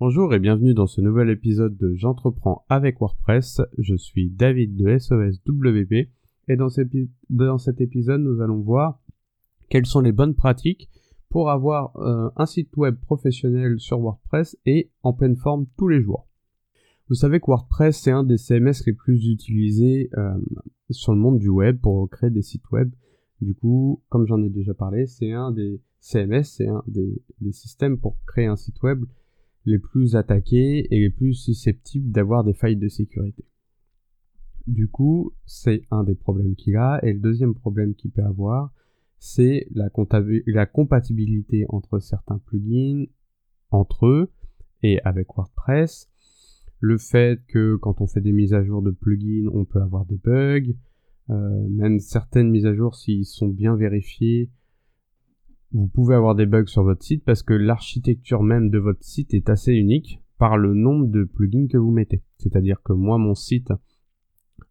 Bonjour 0.00 0.32
et 0.32 0.38
bienvenue 0.38 0.74
dans 0.74 0.86
ce 0.86 1.00
nouvel 1.00 1.28
épisode 1.28 1.76
de 1.76 1.92
J'entreprends 1.96 2.64
avec 2.68 3.00
WordPress. 3.00 3.60
Je 3.78 3.96
suis 3.96 4.30
David 4.30 4.76
de 4.76 4.96
SOSWP 4.96 6.08
et 6.46 6.56
dans, 6.56 6.68
cet 7.58 7.80
épisode 7.80 8.20
nous 8.20 8.40
allons 8.40 8.60
voir 8.60 9.00
quelles 9.68 9.86
sont 9.86 10.00
les 10.00 10.12
bonnes 10.12 10.36
pratiques 10.36 10.88
pour 11.30 11.50
avoir 11.50 11.96
euh, 11.96 12.30
un 12.36 12.46
site 12.46 12.76
web 12.76 12.94
professionnel 13.00 13.80
sur 13.80 13.98
WordPress 13.98 14.56
et 14.66 14.88
en 15.02 15.12
pleine 15.12 15.34
forme 15.34 15.66
tous 15.76 15.88
les 15.88 16.00
jours. 16.00 16.28
Vous 17.08 17.16
savez 17.16 17.40
que 17.40 17.46
WordPress 17.46 18.00
c'est 18.00 18.12
un 18.12 18.22
des 18.22 18.38
CMS 18.38 18.84
les 18.86 18.92
plus 18.92 19.28
utilisés 19.28 20.10
euh, 20.16 20.38
sur 20.90 21.12
le 21.12 21.18
monde 21.18 21.40
du 21.40 21.48
web 21.48 21.80
pour 21.80 22.08
créer 22.08 22.30
des 22.30 22.42
sites 22.42 22.70
web. 22.70 22.94
Du 23.40 23.56
coup, 23.56 24.00
comme 24.10 24.28
j'en 24.28 24.40
ai 24.44 24.48
déjà 24.48 24.74
parlé, 24.74 25.08
c'est 25.08 25.32
un 25.32 25.50
des 25.50 25.80
CMS, 25.98 26.44
c'est 26.44 26.68
un 26.68 26.84
des 26.86 27.52
systèmes 27.52 27.98
pour 27.98 28.16
créer 28.26 28.46
un 28.46 28.54
site 28.54 28.80
web 28.84 29.04
les 29.68 29.78
plus 29.78 30.16
attaqués 30.16 30.86
et 30.90 31.00
les 31.00 31.10
plus 31.10 31.34
susceptibles 31.34 32.10
d'avoir 32.10 32.42
des 32.42 32.54
failles 32.54 32.76
de 32.76 32.88
sécurité. 32.88 33.44
Du 34.66 34.88
coup, 34.88 35.32
c'est 35.46 35.82
un 35.90 36.04
des 36.04 36.14
problèmes 36.14 36.54
qu'il 36.54 36.76
a. 36.76 37.00
Et 37.02 37.12
le 37.12 37.20
deuxième 37.20 37.54
problème 37.54 37.94
qu'il 37.94 38.10
peut 38.10 38.24
avoir, 38.24 38.72
c'est 39.18 39.66
la, 39.74 39.88
compatibilité 40.66 41.66
entre 41.68 41.98
certains 41.98 42.38
plugins, 42.38 43.06
entre 43.70 44.06
eux 44.06 44.30
et 44.82 45.00
avec 45.02 45.28
WordPress. 45.34 46.08
Le 46.80 46.96
fait 46.96 47.40
que 47.48 47.76
quand 47.76 48.00
on 48.00 48.06
fait 48.06 48.20
des 48.20 48.32
mises 48.32 48.54
à 48.54 48.62
jour 48.62 48.82
de 48.82 48.90
plugins, 48.90 49.50
on 49.52 49.64
peut 49.64 49.82
avoir 49.82 50.04
des 50.06 50.18
bugs. 50.18 50.74
Euh, 51.30 51.68
même 51.68 51.98
certaines 51.98 52.50
mises 52.50 52.66
à 52.66 52.74
jour, 52.74 52.94
s'ils 52.94 53.26
sont 53.26 53.48
bien 53.48 53.74
vérifiés, 53.74 54.50
vous 55.72 55.86
pouvez 55.86 56.14
avoir 56.14 56.34
des 56.34 56.46
bugs 56.46 56.66
sur 56.66 56.82
votre 56.82 57.02
site 57.02 57.24
parce 57.24 57.42
que 57.42 57.52
l'architecture 57.52 58.42
même 58.42 58.70
de 58.70 58.78
votre 58.78 59.04
site 59.04 59.34
est 59.34 59.50
assez 59.50 59.72
unique 59.72 60.20
par 60.38 60.56
le 60.56 60.72
nombre 60.74 61.06
de 61.06 61.24
plugins 61.24 61.66
que 61.66 61.76
vous 61.76 61.90
mettez. 61.90 62.22
C'est-à-dire 62.38 62.82
que 62.82 62.92
moi, 62.92 63.18
mon 63.18 63.34
site 63.34 63.70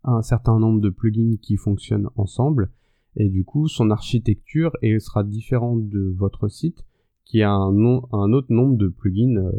a 0.04 0.12
un 0.12 0.22
certain 0.22 0.60
nombre 0.60 0.80
de 0.80 0.90
plugins 0.90 1.38
qui 1.42 1.58
fonctionnent 1.58 2.10
ensemble 2.16 2.72
et 3.16 3.30
du 3.30 3.44
coup, 3.44 3.68
son 3.68 3.92
architecture 3.92 4.72
sera 5.00 5.24
différente 5.24 5.88
de 5.90 6.14
votre 6.18 6.48
site 6.48 6.86
qui 7.26 7.42
a 7.42 7.52
un, 7.52 7.76
autre 7.84 8.52
nombre 8.52 8.78
de 8.78 8.88
plugins 8.88 9.38
euh, 9.38 9.52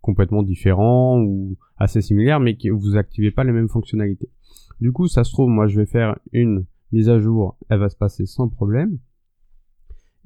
complètement 0.00 0.42
différents 0.42 1.20
ou 1.20 1.56
assez 1.76 2.00
similaires 2.00 2.40
mais 2.40 2.56
que 2.56 2.70
vous 2.70 2.96
activez 2.96 3.30
pas 3.30 3.44
les 3.44 3.52
mêmes 3.52 3.68
fonctionnalités. 3.68 4.30
Du 4.80 4.92
coup, 4.92 5.06
ça 5.06 5.24
se 5.24 5.32
trouve, 5.32 5.50
moi, 5.50 5.66
je 5.66 5.80
vais 5.80 5.86
faire 5.86 6.18
une 6.32 6.64
mise 6.92 7.08
à 7.08 7.18
jour, 7.18 7.58
elle 7.68 7.80
va 7.80 7.88
se 7.88 7.96
passer 7.96 8.24
sans 8.24 8.48
problème 8.48 8.98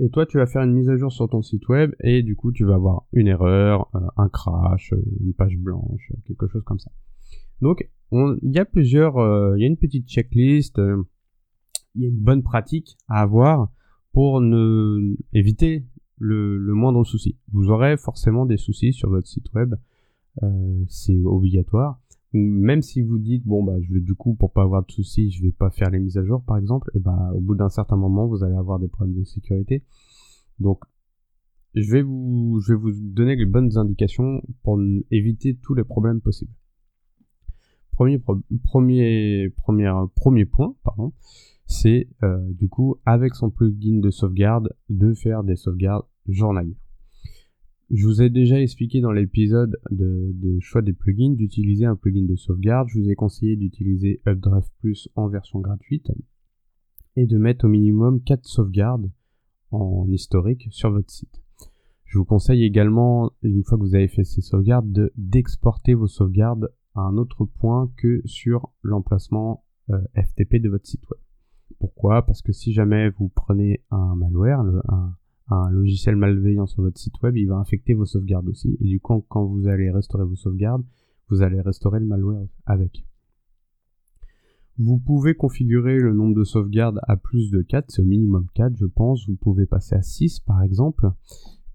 et 0.01 0.11
toi, 0.11 0.27
tu 0.27 0.39
vas 0.39 0.47
faire 0.47 0.63
une 0.63 0.73
mise 0.73 0.89
à 0.89 0.97
jour 0.97 1.11
sur 1.13 1.29
ton 1.29 1.43
site 1.43 1.69
web 1.69 1.93
et 2.01 2.23
du 2.23 2.37
coup, 2.37 2.53
tu 2.53 2.65
vas 2.65 2.75
avoir 2.75 3.07
une 3.13 3.27
erreur, 3.27 3.89
euh, 3.95 4.01
un 4.17 4.29
crash, 4.29 4.93
euh, 4.93 5.03
une 5.21 5.35
page 5.35 5.57
blanche, 5.57 6.13
quelque 6.27 6.47
chose 6.47 6.63
comme 6.65 6.79
ça. 6.79 6.91
Donc, 7.61 7.91
il 8.13 8.39
y 8.55 8.59
a 8.59 8.65
plusieurs, 8.65 9.19
euh, 9.19 9.57
il 9.57 9.63
y 9.63 9.65
a 9.65 9.67
une 9.67 9.77
petite 9.77 10.09
checklist, 10.09 10.81
il 11.95 12.03
y 12.03 12.05
a 12.07 12.09
une 12.09 12.21
bonne 12.21 12.45
pratique 12.45 12.97
à 13.09 13.21
avoir 13.23 13.71
pour 14.13 14.41
ne 14.41 15.17
éviter 15.33 15.85
le, 16.19 16.59
moindre 16.73 17.05
souci. 17.05 17.37
Vous 17.53 17.69
aurez 17.71 17.97
forcément 17.97 18.47
des 18.47 18.57
soucis 18.57 18.93
sur 18.93 19.11
votre 19.11 19.27
site 19.27 19.53
web, 19.53 19.75
c'est 20.89 21.19
obligatoire 21.25 22.01
même 22.33 22.83
si 22.83 23.01
vous 23.01 23.19
dites 23.19 23.47
bon 23.47 23.63
bah 23.63 23.81
je 23.81 23.93
vais 23.93 24.01
du 24.01 24.15
coup 24.15 24.35
pour 24.35 24.53
pas 24.53 24.63
avoir 24.63 24.85
de 24.85 24.91
soucis 24.91 25.31
je 25.31 25.43
vais 25.43 25.53
pas 25.53 25.71
faire 25.71 25.91
les 25.91 25.99
mises 25.99 26.19
à 26.19 26.25
jour 26.25 26.43
par 26.43 26.59
exemple 26.59 26.91
et 26.95 26.99
bah 26.99 27.33
au 27.35 27.41
bout 27.41 27.55
d'un 27.55 27.71
certain 27.71 27.97
moment 27.97 28.27
vous 28.27 28.45
allez 28.45 28.57
avoir 28.57 28.79
des 28.79 28.89
problèmes 28.89 29.17
de 29.17 29.25
sécurité. 29.25 29.85
Donc 30.59 30.83
je 31.75 31.91
vais 31.91 32.03
vous 32.03 32.61
je 32.61 32.73
vais 32.73 32.79
vous 32.79 32.93
donner 32.93 33.37
les 33.37 33.47
bonnes 33.47 33.77
indications 33.79 34.43
pour 34.63 34.79
éviter 35.11 35.57
tous 35.57 35.75
les 35.75 35.85
problèmes 35.85 36.21
possibles. 36.21 36.53
Premier 37.93 38.19
premier 38.65 39.51
premier 39.57 39.91
premier 40.15 40.45
point 40.45 40.75
pardon 40.85 41.13
c'est 41.67 42.09
euh, 42.23 42.39
du 42.53 42.69
coup 42.69 42.97
avec 43.05 43.35
son 43.35 43.51
plugin 43.51 44.01
de 44.01 44.11
sauvegarde 44.11 44.75
de 44.89 45.15
faire 45.15 45.45
des 45.45 45.57
sauvegardes 45.57 46.07
journalières 46.27 46.88
je 47.91 48.07
vous 48.07 48.21
ai 48.21 48.29
déjà 48.29 48.61
expliqué 48.61 49.01
dans 49.01 49.13
l'épisode 49.13 49.79
de, 49.91 50.59
choix 50.61 50.83
des 50.83 50.93
plugins 50.93 51.33
d'utiliser 51.33 51.87
un 51.87 51.97
plugin 51.97 52.27
de 52.27 52.37
sauvegarde. 52.37 52.89
Je 52.89 52.99
vous 52.99 53.11
ai 53.11 53.15
conseillé 53.15 53.57
d'utiliser 53.57 54.21
Updraft 54.27 54.71
Plus 54.81 55.09
en 55.15 55.29
version 55.29 55.61
gratuite 55.61 56.11
et 57.17 57.27
de 57.27 57.39
mettre 57.39 57.65
au 57.65 57.69
minimum 57.69 58.23
4 58.23 58.45
sauvegardes 58.45 59.11
en 59.71 60.07
historique 60.11 60.69
sur 60.71 60.91
votre 60.91 61.11
site. 61.11 61.43
Je 62.05 62.19
vous 62.19 62.25
conseille 62.25 62.65
également, 62.65 63.33
une 63.43 63.65
fois 63.65 63.79
que 63.79 63.83
vous 63.83 63.95
avez 63.95 64.09
fait 64.09 64.25
ces 64.25 64.41
sauvegardes, 64.41 65.11
d'exporter 65.17 65.95
vos 65.95 66.07
sauvegardes 66.07 66.71
à 66.95 67.01
un 67.01 67.17
autre 67.17 67.45
point 67.45 67.91
que 67.97 68.23
sur 68.25 68.71
l'emplacement 68.83 69.65
euh, 69.91 69.99
FTP 70.15 70.57
de 70.57 70.69
votre 70.69 70.87
site 70.87 71.09
web. 71.11 71.21
Pourquoi? 71.79 72.25
Parce 72.25 72.43
que 72.43 72.53
si 72.53 72.73
jamais 72.73 73.11
vous 73.11 73.29
prenez 73.29 73.83
un 73.91 74.15
malware, 74.15 74.61
un, 74.61 75.17
un 75.51 75.71
logiciel 75.71 76.17
malveillant 76.17 76.67
sur 76.67 76.83
votre 76.83 76.99
site 76.99 77.21
web, 77.23 77.37
il 77.37 77.47
va 77.47 77.57
infecter 77.57 77.95
vos 77.95 78.05
sauvegardes 78.05 78.49
aussi. 78.49 78.77
Et 78.81 78.85
du 78.85 79.01
coup, 79.01 79.25
quand 79.29 79.45
vous 79.45 79.67
allez 79.67 79.91
restaurer 79.91 80.25
vos 80.25 80.37
sauvegardes, 80.37 80.85
vous 81.29 81.43
allez 81.43 81.61
restaurer 81.61 82.01
le 82.01 82.07
malware 82.07 82.47
avec. 82.67 83.05
Vous 84.79 84.99
pouvez 84.99 85.35
configurer 85.35 85.99
le 85.99 86.13
nombre 86.13 86.37
de 86.37 86.45
sauvegardes 86.45 87.01
à 87.09 87.17
plus 87.17 87.51
de 87.51 87.63
4, 87.63 87.91
c'est 87.91 88.03
au 88.03 88.05
minimum 88.05 88.47
4 88.55 88.77
je 88.77 88.87
pense, 88.87 89.29
vous 89.29 89.35
pouvez 89.35 89.67
passer 89.67 89.97
à 89.97 90.03
6 90.03 90.41
par 90.41 90.63
exemple, 90.63 91.11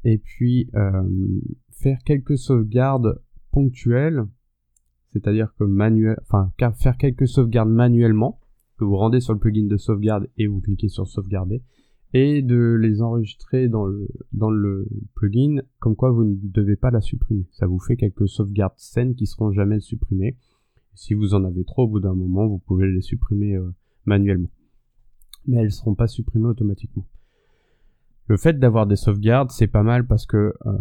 et 0.06 0.18
puis 0.18 0.70
euh, 0.76 1.04
faire 1.72 2.00
quelques 2.06 2.38
sauvegardes 2.38 3.22
ponctuelles, 3.52 4.24
c'est-à-dire 5.10 5.54
que 5.60 5.66
manuel, 5.66 6.18
enfin 6.22 6.54
faire 6.76 6.98
quelques 6.98 7.28
sauvegardes 7.28 7.70
manuellement, 7.70 8.40
que 8.78 8.86
vous 8.86 8.96
rendez 8.96 9.20
sur 9.20 9.34
le 9.34 9.40
plugin 9.40 9.68
de 9.68 9.78
sauvegarde 9.78 10.30
et 10.38 10.48
vous 10.48 10.62
cliquez 10.62 10.88
sur 10.88 11.06
sauvegarder, 11.06 11.62
et 12.13 12.44
de 12.44 12.78
les 12.79 13.01
enregistrer 13.01 13.68
dans 13.68 13.85
le, 13.85 14.88
plugin, 15.16 15.62
comme 15.79 15.96
quoi 15.96 16.12
vous 16.12 16.24
ne 16.24 16.35
devez 16.44 16.75
pas 16.75 16.91
la 16.91 17.01
supprimer. 17.01 17.47
Ça 17.51 17.66
vous 17.66 17.79
fait 17.79 17.97
quelques 17.97 18.28
sauvegardes 18.28 18.78
saines 18.78 19.16
qui 19.16 19.25
seront 19.25 19.51
jamais 19.51 19.79
supprimées. 19.79 20.38
Si 20.94 21.16
vous 21.16 21.34
en 21.34 21.44
avez 21.44 21.63
trop, 21.63 21.84
au 21.84 21.88
bout 21.88 22.00
d'un 22.00 22.13
moment, 22.13 22.46
vous 22.46 22.59
pouvez 22.59 22.88
les 22.91 23.01
supprimer 23.01 23.56
euh, 23.56 23.74
manuellement. 24.06 24.51
Mais 25.47 25.57
elles 25.57 25.66
ne 25.66 25.69
seront 25.69 25.96
pas 25.96 26.07
supprimées 26.07 26.50
automatiquement. 26.50 27.07
Le 28.28 28.38
fait 28.38 28.59
d'avoir 28.59 28.85
des 28.85 28.95
sauvegardes, 28.95 29.50
c'est 29.51 29.68
pas 29.68 29.84
mal 29.84 30.06
parce 30.06 30.28
que 30.28 30.53
euh, 30.66 30.78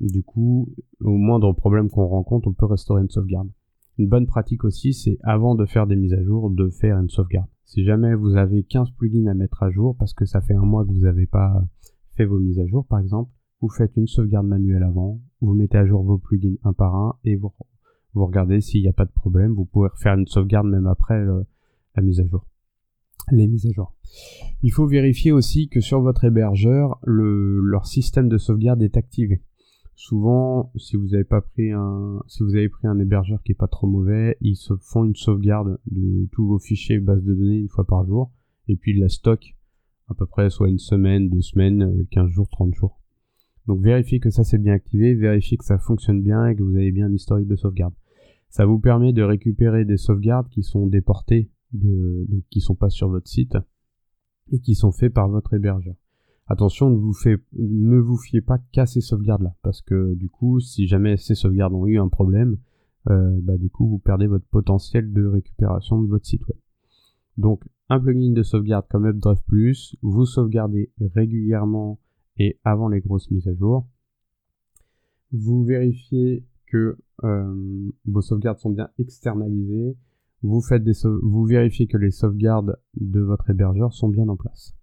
du 0.00 0.22
coup, 0.22 0.72
au 1.00 1.16
moindre 1.16 1.52
problème 1.52 1.90
qu'on 1.90 2.06
rencontre, 2.06 2.48
on 2.48 2.52
peut 2.52 2.64
restaurer 2.64 3.02
une 3.02 3.10
sauvegarde. 3.10 3.50
Une 3.98 4.08
bonne 4.08 4.26
pratique 4.26 4.64
aussi, 4.64 4.94
c'est 4.94 5.18
avant 5.22 5.56
de 5.56 5.66
faire 5.66 5.86
des 5.86 5.96
mises 5.96 6.14
à 6.14 6.22
jour, 6.22 6.48
de 6.48 6.70
faire 6.70 6.96
une 6.98 7.10
sauvegarde. 7.10 7.48
Si 7.66 7.84
jamais 7.84 8.14
vous 8.14 8.36
avez 8.36 8.62
15 8.62 8.90
plugins 8.92 9.26
à 9.26 9.34
mettre 9.34 9.64
à 9.64 9.70
jour 9.70 9.96
parce 9.98 10.14
que 10.14 10.24
ça 10.24 10.40
fait 10.40 10.54
un 10.54 10.64
mois 10.64 10.84
que 10.84 10.92
vous 10.92 11.00
n'avez 11.00 11.26
pas 11.26 11.64
fait 12.14 12.24
vos 12.24 12.38
mises 12.38 12.60
à 12.60 12.66
jour 12.66 12.86
par 12.86 13.00
exemple, 13.00 13.30
vous 13.60 13.68
faites 13.68 13.96
une 13.96 14.06
sauvegarde 14.06 14.46
manuelle 14.46 14.84
avant, 14.84 15.20
vous 15.40 15.52
mettez 15.52 15.76
à 15.76 15.84
jour 15.84 16.04
vos 16.04 16.16
plugins 16.16 16.56
un 16.62 16.72
par 16.72 16.94
un 16.94 17.16
et 17.24 17.34
vous, 17.34 17.52
regardez 18.14 18.60
s'il 18.60 18.82
n'y 18.82 18.88
a 18.88 18.92
pas 18.92 19.04
de 19.04 19.10
problème. 19.10 19.52
Vous 19.52 19.64
pouvez 19.64 19.88
faire 19.96 20.14
une 20.14 20.28
sauvegarde 20.28 20.68
même 20.68 20.86
après 20.86 21.24
la 21.24 22.02
mise 22.02 22.20
à 22.20 22.26
jour. 22.26 22.46
Les 23.32 23.48
mises 23.48 23.66
à 23.66 23.72
jour. 23.72 23.92
Il 24.62 24.70
faut 24.70 24.86
vérifier 24.86 25.32
aussi 25.32 25.68
que 25.68 25.80
sur 25.80 26.00
votre 26.00 26.24
hébergeur, 26.24 27.00
le, 27.02 27.60
leur 27.60 27.86
système 27.86 28.28
de 28.28 28.38
sauvegarde 28.38 28.82
est 28.82 28.96
activé. 28.96 29.42
Souvent, 29.98 30.70
si 30.76 30.96
vous 30.96 31.14
avez 31.14 31.24
pas 31.24 31.40
pris 31.40 31.72
un, 31.72 32.22
si 32.28 32.42
vous 32.42 32.54
avez 32.54 32.68
pris 32.68 32.86
un 32.86 32.98
hébergeur 32.98 33.42
qui 33.42 33.52
est 33.52 33.56
pas 33.56 33.66
trop 33.66 33.86
mauvais, 33.86 34.36
ils 34.42 34.54
se 34.54 34.74
font 34.76 35.06
une 35.06 35.16
sauvegarde 35.16 35.78
de 35.90 36.28
tous 36.32 36.46
vos 36.46 36.58
fichiers 36.58 36.98
base 36.98 37.24
de 37.24 37.34
données 37.34 37.56
une 37.56 37.70
fois 37.70 37.86
par 37.86 38.04
jour, 38.04 38.30
et 38.68 38.76
puis 38.76 38.92
ils 38.92 39.00
la 39.00 39.08
stockent 39.08 39.56
à 40.08 40.14
peu 40.14 40.26
près 40.26 40.50
soit 40.50 40.68
une 40.68 40.78
semaine, 40.78 41.30
deux 41.30 41.40
semaines, 41.40 42.06
15 42.10 42.28
jours, 42.28 42.48
30 42.50 42.74
jours. 42.74 43.00
Donc 43.66 43.80
vérifiez 43.80 44.20
que 44.20 44.28
ça 44.28 44.44
c'est 44.44 44.58
bien 44.58 44.74
activé, 44.74 45.14
vérifiez 45.14 45.56
que 45.56 45.64
ça 45.64 45.78
fonctionne 45.78 46.22
bien 46.22 46.46
et 46.46 46.54
que 46.54 46.62
vous 46.62 46.76
avez 46.76 46.92
bien 46.92 47.06
un 47.06 47.14
historique 47.14 47.48
de 47.48 47.56
sauvegarde. 47.56 47.94
Ça 48.50 48.66
vous 48.66 48.78
permet 48.78 49.14
de 49.14 49.22
récupérer 49.22 49.86
des 49.86 49.96
sauvegardes 49.96 50.50
qui 50.50 50.62
sont 50.62 50.86
déportées, 50.86 51.50
de, 51.72 52.26
donc 52.28 52.44
qui 52.50 52.60
sont 52.60 52.76
pas 52.76 52.90
sur 52.90 53.08
votre 53.08 53.28
site 53.28 53.56
et 54.52 54.60
qui 54.60 54.74
sont 54.74 54.92
faits 54.92 55.12
par 55.12 55.30
votre 55.30 55.54
hébergeur 55.54 55.96
attention, 56.48 56.90
ne 56.90 57.98
vous, 57.98 58.16
fiez 58.16 58.40
pas 58.40 58.58
qu'à 58.72 58.86
ces 58.86 59.00
sauvegardes-là, 59.00 59.54
parce 59.62 59.82
que 59.82 60.14
du 60.14 60.28
coup, 60.28 60.60
si 60.60 60.86
jamais 60.86 61.16
ces 61.16 61.34
sauvegardes 61.34 61.74
ont 61.74 61.86
eu 61.86 61.98
un 61.98 62.08
problème, 62.08 62.56
euh, 63.08 63.38
bah, 63.42 63.56
du 63.56 63.70
coup, 63.70 63.88
vous 63.88 63.98
perdez 63.98 64.26
votre 64.26 64.46
potentiel 64.46 65.12
de 65.12 65.24
récupération 65.26 66.00
de 66.00 66.08
votre 66.08 66.26
site 66.26 66.46
web. 66.48 66.58
Donc, 67.36 67.64
un 67.88 68.00
plugin 68.00 68.32
de 68.32 68.42
sauvegarde 68.42 68.86
comme 68.88 69.06
Updraft 69.06 69.44
Plus, 69.46 69.96
vous 70.02 70.26
sauvegardez 70.26 70.90
régulièrement 71.14 72.00
et 72.38 72.58
avant 72.64 72.88
les 72.88 73.00
grosses 73.00 73.30
mises 73.30 73.46
à 73.48 73.54
jour. 73.54 73.86
Vous 75.32 75.64
vérifiez 75.64 76.44
que 76.66 76.98
euh, 77.24 77.90
vos 78.06 78.20
sauvegardes 78.20 78.58
sont 78.58 78.70
bien 78.70 78.88
externalisées. 78.98 79.96
Vous, 80.42 80.60
faites 80.60 80.84
des 80.84 80.92
vous 81.22 81.44
vérifiez 81.44 81.86
que 81.86 81.96
les 81.96 82.10
sauvegardes 82.10 82.78
de 83.00 83.20
votre 83.20 83.50
hébergeur 83.50 83.92
sont 83.92 84.08
bien 84.08 84.28
en 84.28 84.36
place. 84.36 84.74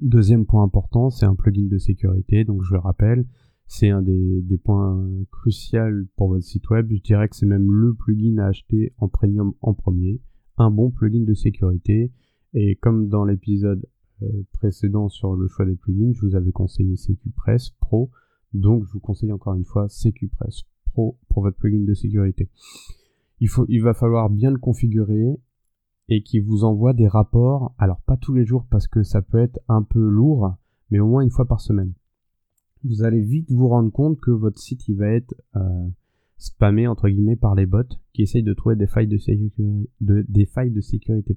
Deuxième 0.00 0.46
point 0.46 0.62
important, 0.62 1.10
c'est 1.10 1.26
un 1.26 1.34
plugin 1.34 1.66
de 1.66 1.76
sécurité. 1.76 2.44
Donc 2.44 2.62
je 2.62 2.72
le 2.72 2.78
rappelle, 2.78 3.26
c'est 3.66 3.90
un 3.90 4.00
des, 4.00 4.40
des, 4.40 4.56
points 4.56 5.06
cruciaux 5.30 6.06
pour 6.16 6.28
votre 6.30 6.44
site 6.44 6.70
web. 6.70 6.90
Je 6.90 7.02
dirais 7.02 7.28
que 7.28 7.36
c'est 7.36 7.46
même 7.46 7.70
le 7.70 7.92
plugin 7.94 8.38
à 8.38 8.46
acheter 8.46 8.94
en 8.96 9.08
premium 9.08 9.52
en 9.60 9.74
premier. 9.74 10.20
Un 10.56 10.70
bon 10.70 10.90
plugin 10.90 11.24
de 11.24 11.34
sécurité. 11.34 12.12
Et 12.54 12.76
comme 12.76 13.08
dans 13.08 13.24
l'épisode 13.24 13.86
euh, 14.22 14.26
précédent 14.52 15.08
sur 15.10 15.34
le 15.34 15.48
choix 15.48 15.66
des 15.66 15.76
plugins, 15.76 16.12
je 16.14 16.26
vous 16.26 16.34
avais 16.34 16.50
conseillé 16.50 16.96
CQPress 16.96 17.70
Pro. 17.80 18.10
Donc 18.54 18.84
je 18.86 18.92
vous 18.92 19.00
conseille 19.00 19.32
encore 19.32 19.54
une 19.54 19.66
fois 19.66 19.88
CQPress 19.88 20.62
Pro 20.86 21.18
pour 21.28 21.42
votre 21.42 21.58
plugin 21.58 21.84
de 21.84 21.94
sécurité. 21.94 22.48
Il, 23.38 23.48
faut, 23.48 23.66
il 23.68 23.82
va 23.82 23.92
falloir 23.92 24.30
bien 24.30 24.50
le 24.50 24.58
configurer 24.58 25.38
et 26.10 26.22
qui 26.22 26.40
vous 26.40 26.64
envoie 26.64 26.92
des 26.92 27.08
rapports. 27.08 27.72
Alors 27.78 28.00
pas 28.02 28.16
tous 28.16 28.34
les 28.34 28.44
jours 28.44 28.66
parce 28.68 28.88
que 28.88 29.02
ça 29.02 29.22
peut 29.22 29.38
être 29.38 29.60
un 29.68 29.82
peu 29.82 30.06
lourd, 30.06 30.54
mais 30.90 30.98
au 30.98 31.06
moins 31.06 31.22
une 31.22 31.30
fois 31.30 31.46
par 31.46 31.60
semaine. 31.60 31.92
Vous 32.84 33.04
allez 33.04 33.20
vite 33.20 33.50
vous 33.50 33.68
rendre 33.68 33.92
compte 33.92 34.20
que 34.20 34.30
votre 34.30 34.58
site 34.58 34.88
il 34.88 34.96
va 34.96 35.06
être 35.06 35.34
euh, 35.56 35.88
spammé 36.36 36.86
entre 36.88 37.08
guillemets 37.08 37.36
par 37.36 37.54
les 37.54 37.66
bots 37.66 37.82
qui 38.12 38.22
essayent 38.22 38.42
de 38.42 38.54
trouver 38.54 38.74
des 38.74 38.86
failles 38.86 39.06
de 39.06 39.18
sécurité, 39.18 39.88
des 40.00 40.46
failles 40.46 40.72
de 40.72 40.80
sécurité. 40.80 41.36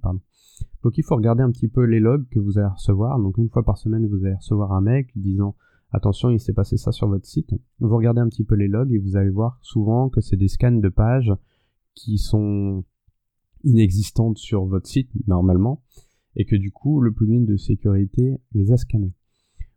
Donc 0.84 0.98
il 0.98 1.04
faut 1.04 1.16
regarder 1.16 1.44
un 1.44 1.52
petit 1.52 1.68
peu 1.68 1.84
les 1.84 2.00
logs 2.00 2.28
que 2.30 2.40
vous 2.40 2.58
allez 2.58 2.68
recevoir. 2.68 3.20
Donc 3.20 3.38
une 3.38 3.50
fois 3.50 3.64
par 3.64 3.78
semaine 3.78 4.08
vous 4.08 4.26
allez 4.26 4.36
recevoir 4.36 4.72
un 4.72 4.82
mec 4.82 5.12
disant 5.16 5.56
attention 5.92 6.32
il 6.32 6.40
s'est 6.40 6.54
passé 6.54 6.78
ça 6.78 6.92
sur 6.92 7.08
votre 7.08 7.28
site. 7.28 7.54
Vous 7.80 7.96
regardez 7.96 8.22
un 8.22 8.30
petit 8.30 8.44
peu 8.44 8.56
les 8.56 8.68
logs 8.68 8.92
et 8.92 8.98
vous 8.98 9.18
allez 9.18 9.30
voir 9.30 9.60
souvent 9.62 10.10
que 10.10 10.22
c'est 10.22 10.38
des 10.38 10.48
scans 10.48 10.72
de 10.72 10.90
pages 10.90 11.34
qui 11.94 12.18
sont 12.18 12.86
inexistantes 13.64 14.38
sur 14.38 14.66
votre 14.66 14.88
site 14.88 15.10
normalement 15.28 15.82
et 16.36 16.46
que 16.46 16.56
du 16.56 16.72
coup 16.72 17.02
le 17.02 17.12
plugin 17.12 17.42
de 17.42 17.58
sécurité 17.58 18.38
les 18.54 18.72
a 18.72 18.78
scannés. 18.78 19.14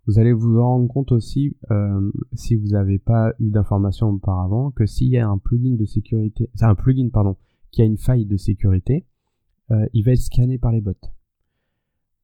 Vous 0.06 0.20
allez 0.20 0.32
vous 0.32 0.60
rendre 0.60 0.86
compte 0.86 1.10
aussi, 1.10 1.56
euh, 1.72 2.12
si 2.32 2.54
vous 2.54 2.68
n'avez 2.68 2.98
pas 2.98 3.32
eu 3.40 3.50
d'informations 3.50 4.08
auparavant, 4.10 4.70
que 4.70 4.86
s'il 4.86 5.08
y 5.08 5.18
a 5.18 5.28
un 5.28 5.38
plugin 5.38 5.74
de 5.74 5.84
sécurité, 5.84 6.48
c'est 6.54 6.64
un 6.64 6.76
plugin 6.76 7.08
pardon, 7.12 7.36
qui 7.72 7.82
a 7.82 7.84
une 7.84 7.98
faille 7.98 8.24
de 8.24 8.36
sécurité, 8.36 9.04
euh, 9.72 9.86
il 9.92 10.04
va 10.04 10.12
être 10.12 10.20
scanné 10.20 10.58
par 10.58 10.70
les 10.70 10.80
bots. 10.80 10.92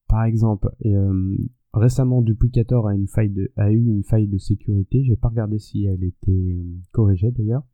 Par 0.07 0.25
exemple, 0.25 0.71
euh, 0.87 1.37
récemment 1.75 2.23
Duplicator 2.23 2.87
a, 2.87 2.95
une 2.95 3.09
faille 3.09 3.31
de, 3.31 3.51
a 3.57 3.73
eu 3.73 3.85
une 3.85 4.05
faille 4.05 4.29
de 4.29 4.39
sécurité. 4.39 5.03
J'ai 5.03 5.17
pas 5.17 5.29
regardé 5.29 5.59
si 5.59 5.85
elle 5.85 6.05
était 6.05 6.57
corrigée 6.93 7.33
d'ailleurs. 7.33 7.65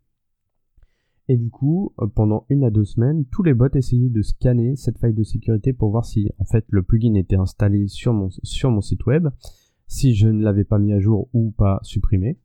Et 1.29 1.37
du 1.37 1.51
coup, 1.51 1.93
euh, 2.01 2.07
pendant 2.07 2.47
une 2.49 2.65
à 2.65 2.71
deux 2.71 2.87
semaines, 2.87 3.27
tous 3.27 3.43
les 3.43 3.53
bots 3.53 3.69
essayaient 3.75 4.09
de 4.09 4.23
scanner 4.23 4.77
cette 4.77 4.99
faille 4.99 5.15
de 5.15 5.23
sécurité 5.23 5.75
pour 5.75 5.91
voir 5.91 6.07
si 6.07 6.31
en 6.39 6.45
fait 6.45 6.65
le 6.71 6.83
plugin 6.83 7.15
était 7.15 7.37
installé 7.37 7.87
sur 7.87 8.15
mon, 8.15 8.31
site 8.81 9.05
web, 9.07 9.29
si 9.87 10.15
je 10.15 10.29
ne 10.29 10.43
l'avais 10.43 10.65
pas 10.65 10.79
mis 10.79 10.93
à 10.93 11.01
jour 11.01 11.29
ou 11.35 11.51
pas 11.51 11.81
supprimé. 11.83 12.39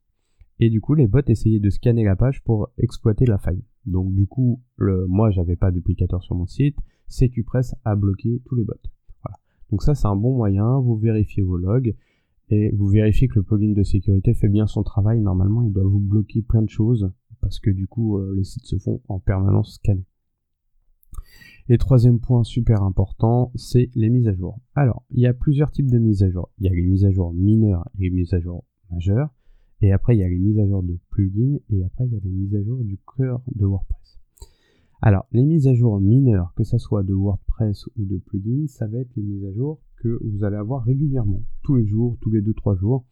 Et 0.59 0.69
du 0.69 0.81
coup, 0.81 0.95
les 0.95 1.07
bots 1.07 1.19
essayaient 1.25 1.59
de 1.59 1.69
scanner 1.69 2.03
la 2.03 2.17
page 2.17 2.43
pour 2.43 2.69
exploiter 2.77 3.25
la 3.25 3.37
faille. 3.37 3.63
Donc 3.85 4.13
du 4.13 4.27
coup, 4.27 4.61
le, 4.75 5.07
moi 5.07 5.31
j'avais 5.31 5.55
pas 5.55 5.71
duplicateur 5.71 6.21
sur 6.21 6.35
mon 6.35 6.45
site, 6.45 6.77
CQPress 7.07 7.75
a 7.85 7.95
bloqué 7.95 8.41
tous 8.45 8.55
les 8.55 8.63
bots. 8.63 8.73
Donc 9.71 9.81
ça 9.81 9.95
c'est 9.95 10.07
un 10.07 10.15
bon 10.15 10.35
moyen, 10.35 10.79
vous 10.79 10.97
vérifiez 10.97 11.41
vos 11.41 11.57
logs 11.57 11.95
et 12.49 12.71
vous 12.75 12.87
vérifiez 12.87 13.27
que 13.27 13.35
le 13.35 13.43
plugin 13.43 13.73
de 13.73 13.83
sécurité 13.83 14.33
fait 14.33 14.49
bien 14.49 14.67
son 14.67 14.83
travail. 14.83 15.19
Normalement, 15.21 15.63
il 15.63 15.71
doit 15.71 15.83
vous 15.83 15.99
bloquer 15.99 16.41
plein 16.41 16.61
de 16.61 16.69
choses 16.69 17.11
parce 17.43 17.59
que 17.59 17.69
du 17.69 17.87
coup 17.87 18.17
euh, 18.17 18.33
les 18.35 18.45
sites 18.45 18.65
se 18.65 18.79
font 18.79 19.01
en 19.09 19.19
permanence 19.19 19.75
scanner. 19.75 20.05
Et 21.69 21.77
troisième 21.77 22.19
point 22.19 22.43
super 22.43 22.83
important, 22.83 23.51
c'est 23.55 23.89
les 23.95 24.09
mises 24.09 24.27
à 24.27 24.33
jour. 24.33 24.59
Alors, 24.75 25.05
il 25.11 25.21
y 25.21 25.27
a 25.27 25.33
plusieurs 25.33 25.71
types 25.71 25.89
de 25.89 25.97
mises 25.97 26.23
à 26.23 26.29
jour. 26.29 26.49
Il 26.57 26.65
y 26.65 26.69
a 26.69 26.73
les 26.73 26.81
mises 26.81 27.05
à 27.05 27.11
jour 27.11 27.33
mineures 27.33 27.87
et 27.97 28.03
les 28.03 28.09
mises 28.09 28.33
à 28.33 28.39
jour 28.39 28.65
majeures. 28.91 29.29
Et 29.81 29.93
après, 29.93 30.15
il 30.15 30.19
y 30.19 30.23
a 30.23 30.29
les 30.29 30.39
mises 30.39 30.59
à 30.59 30.67
jour 30.67 30.83
de 30.83 30.99
plugins. 31.09 31.59
Et 31.69 31.83
après, 31.85 32.05
il 32.05 32.13
y 32.13 32.17
a 32.17 32.19
les 32.21 32.31
mises 32.31 32.55
à 32.55 32.63
jour 32.63 32.83
du 32.83 32.99
cœur 33.17 33.41
de 33.55 33.65
WordPress. 33.65 34.19
Alors, 35.01 35.25
les 35.31 35.45
mises 35.45 35.67
à 35.67 35.73
jour 35.73 36.01
mineures, 36.01 36.53
que 36.55 36.65
ce 36.65 36.77
soit 36.77 37.03
de 37.03 37.13
WordPress 37.13 37.85
ou 37.97 38.05
de 38.05 38.17
plugins, 38.17 38.67
ça 38.67 38.87
va 38.87 38.99
être 38.99 39.15
les 39.15 39.23
mises 39.23 39.45
à 39.45 39.53
jour 39.53 39.81
que 39.97 40.19
vous 40.21 40.43
allez 40.43 40.57
avoir 40.57 40.83
régulièrement, 40.83 41.43
tous 41.63 41.75
les 41.75 41.85
jours, 41.85 42.17
tous 42.19 42.29
les 42.29 42.41
2-3 42.41 42.77
jours. 42.77 43.05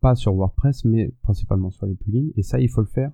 Pas 0.00 0.16
sur 0.16 0.34
WordPress, 0.34 0.84
mais 0.84 1.14
principalement 1.22 1.70
sur 1.70 1.86
les 1.86 1.94
plugins. 1.94 2.30
Et 2.36 2.42
ça, 2.42 2.60
il 2.60 2.68
faut 2.68 2.80
le 2.80 2.88
faire 2.88 3.12